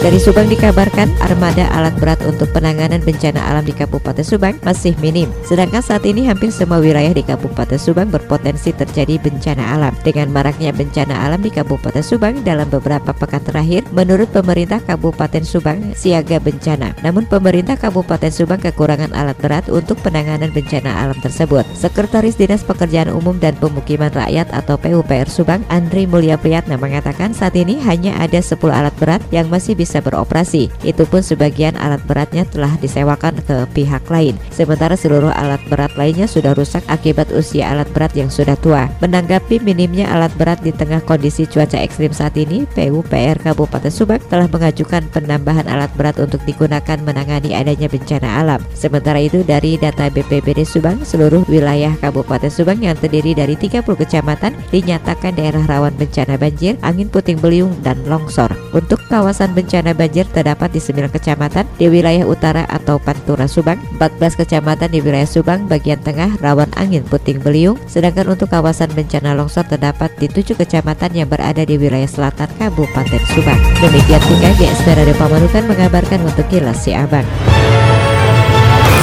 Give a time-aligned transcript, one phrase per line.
[0.00, 5.28] Dari Subang dikabarkan armada alat berat untuk penanganan bencana alam di Kabupaten Subang masih minim.
[5.44, 9.92] Sedangkan saat ini hampir semua wilayah di Kabupaten Subang berpotensi terjadi bencana alam.
[10.00, 15.92] Dengan maraknya bencana alam di Kabupaten Subang dalam beberapa pekan terakhir, menurut pemerintah Kabupaten Subang
[15.92, 16.96] siaga bencana.
[17.04, 21.68] Namun pemerintah Kabupaten Subang kekurangan alat berat untuk penanganan bencana alam tersebut.
[21.76, 27.52] Sekretaris Dinas Pekerjaan Umum dan Pemukiman Rakyat atau PUPR Subang, Andri Mulya Priyatna mengatakan saat
[27.52, 30.70] ini hanya ada 10 alat berat yang masih bisa bisa beroperasi.
[30.86, 34.38] Itu pun sebagian alat beratnya telah disewakan ke pihak lain.
[34.54, 38.86] Sementara seluruh alat berat lainnya sudah rusak akibat usia alat berat yang sudah tua.
[39.02, 44.46] Menanggapi minimnya alat berat di tengah kondisi cuaca ekstrim saat ini, PUPR Kabupaten Subang telah
[44.46, 48.60] mengajukan penambahan alat berat untuk digunakan menangani adanya bencana alam.
[48.78, 54.52] Sementara itu dari data BPBD Subang, seluruh wilayah Kabupaten Subang yang terdiri dari 30 kecamatan
[54.70, 58.59] dinyatakan daerah rawan bencana banjir, angin puting beliung, dan longsor.
[58.70, 64.38] Untuk kawasan bencana banjir terdapat di 9 kecamatan di wilayah utara atau Pantura Subang, 14
[64.38, 69.66] kecamatan di wilayah Subang bagian tengah rawan angin puting beliung, sedangkan untuk kawasan bencana longsor
[69.66, 73.58] terdapat di 7 kecamatan yang berada di wilayah selatan Kabupaten Subang.
[73.82, 77.26] Demikian tiga GSP Radio Pamanukan mengabarkan untuk Kilas Siabang.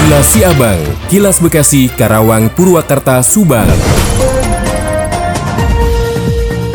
[0.08, 0.80] Kilas Siabang,
[1.12, 3.68] Kilas Bekasi, Karawang, Purwakarta, Subang.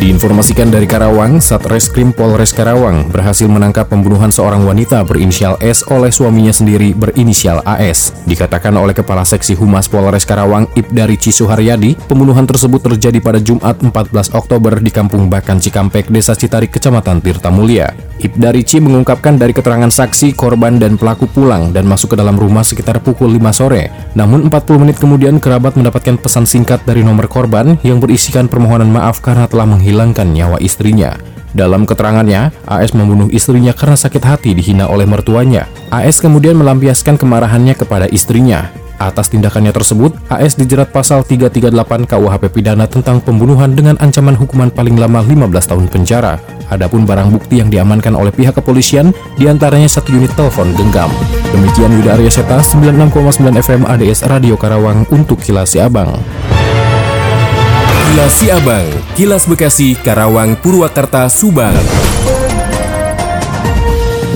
[0.02, 6.50] Diinformasikan dari Karawang, Satreskrim Polres Karawang berhasil menangkap pembunuhan seorang wanita berinisial S oleh suaminya
[6.50, 8.10] sendiri berinisial AS.
[8.26, 14.34] Dikatakan oleh Kepala Seksi Humas Polres Karawang, Ibdari Cisuharyadi, pembunuhan tersebut terjadi pada Jumat 14
[14.34, 17.94] Oktober di Kampung Bakan Cikampek, Desa Citarik, Kecamatan Tirta Mulia.
[18.18, 22.66] Ibdari C mengungkapkan dari keterangan saksi, korban dan pelaku pulang dan masuk ke dalam rumah
[22.66, 24.01] sekitar pukul 5 sore.
[24.12, 29.24] Namun 40 menit kemudian kerabat mendapatkan pesan singkat dari nomor korban yang berisikan permohonan maaf
[29.24, 31.16] karena telah menghilangkan nyawa istrinya.
[31.52, 35.68] Dalam keterangannya, AS membunuh istrinya karena sakit hati dihina oleh mertuanya.
[35.92, 38.72] AS kemudian melampiaskan kemarahannya kepada istrinya.
[38.96, 44.96] Atas tindakannya tersebut, AS dijerat pasal 338 KUHP pidana tentang pembunuhan dengan ancaman hukuman paling
[44.96, 46.38] lama 15 tahun penjara.
[46.72, 51.12] Adapun barang bukti yang diamankan oleh pihak kepolisian, di antaranya satu unit telepon genggam.
[51.52, 53.12] Demikian Yuda Arya Seta, 96,9
[53.60, 56.16] FM ADS Radio Karawang untuk Kilasi Abang.
[58.12, 61.72] Kilas Siabang, Kilas Bekasi, Karawang, Purwakarta, Subang.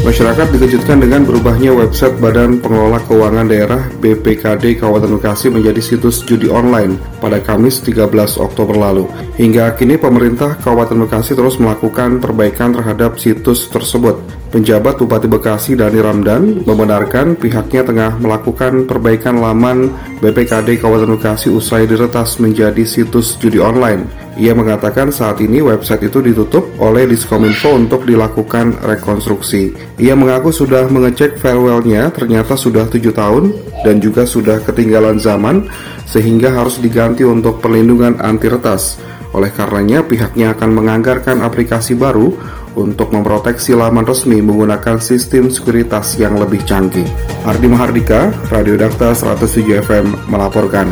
[0.06, 6.47] Masyarakat dikejutkan dengan berubahnya website Badan Pengelola Keuangan Daerah BPKD Kabupaten Bekasi menjadi situs judi
[6.47, 9.11] online pada Kamis 13 Oktober lalu.
[9.34, 14.22] Hingga kini pemerintah Kabupaten Bekasi terus melakukan perbaikan terhadap situs tersebut.
[14.47, 19.91] Penjabat Bupati Bekasi Dani Ramdan membenarkan pihaknya tengah melakukan perbaikan laman
[20.23, 24.07] BPKD Kabupaten Bekasi usai diretas menjadi situs judi online.
[24.39, 29.75] Ia mengatakan saat ini website itu ditutup oleh Diskominfo untuk dilakukan rekonstruksi.
[29.99, 33.51] Ia mengaku sudah mengecek farewellnya ternyata sudah tujuh tahun
[33.83, 35.67] dan juga sudah ketinggalan zaman
[36.07, 39.03] sehingga harus diganti untuk perlindungan anti retas.
[39.34, 42.33] Oleh karenanya pihaknya akan menganggarkan aplikasi baru
[42.76, 47.09] untuk memproteksi laman resmi menggunakan sistem sekuritas yang lebih canggih.
[47.48, 50.86] Ardi Mahardika, Radio Dakta 107 FM melaporkan.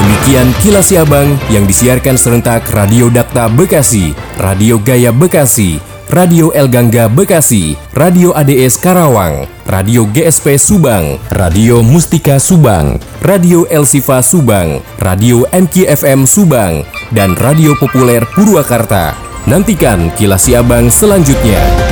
[0.00, 5.78] Demikian kilas Siabang yang disiarkan serentak Radio Dakta Bekasi, Radio Gaya Bekasi,
[6.10, 13.86] Radio El Gangga Bekasi, Radio ADS Karawang, Radio GSP Subang, Radio Mustika Subang, Radio El
[13.86, 19.35] Sifa Subang, Radio MKFM Subang, dan Radio Populer Purwakarta.
[19.46, 21.85] Nantikan kilas Siabang selanjutnya.